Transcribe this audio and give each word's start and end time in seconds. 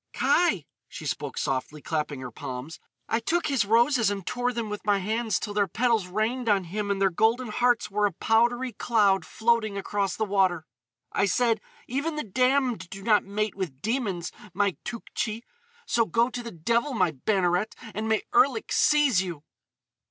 "Kai!" 0.13 0.65
she 0.89 1.07
cried 1.07 1.37
softly, 1.37 1.79
clapping 1.79 2.21
her 2.21 2.31
palms. 2.31 2.79
"I 3.07 3.19
took 3.19 3.45
his 3.45 3.65
roses 3.65 4.09
and 4.09 4.25
tore 4.25 4.51
them 4.51 4.67
with 4.67 4.83
my 4.83 4.97
hands 4.97 5.37
till 5.37 5.53
their 5.53 5.67
petals 5.67 6.07
rained 6.07 6.49
on 6.49 6.63
him 6.63 6.89
and 6.89 6.99
their 6.99 7.11
golden 7.11 7.49
hearts 7.49 7.91
were 7.91 8.07
a 8.07 8.11
powdery 8.11 8.71
cloud 8.73 9.23
floating 9.27 9.77
across 9.77 10.15
the 10.15 10.25
water. 10.25 10.65
"I 11.11 11.25
said: 11.25 11.61
'Even 11.87 12.15
the 12.15 12.23
damned 12.23 12.89
do 12.89 13.03
not 13.03 13.25
mate 13.25 13.53
with 13.53 13.79
demons, 13.83 14.31
my 14.55 14.75
Tougtchi! 14.83 15.43
So 15.85 16.07
go 16.07 16.31
to 16.31 16.41
the 16.41 16.49
devil, 16.49 16.95
my 16.95 17.11
Banneret, 17.11 17.75
and 17.93 18.09
may 18.09 18.23
Erlik 18.33 18.71
seize 18.71 19.21
you! 19.21 19.43